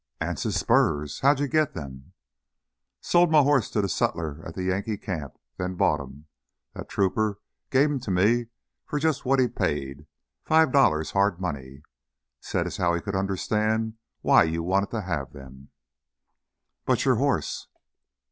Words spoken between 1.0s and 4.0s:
How did you get them?" "Sold m' horse to the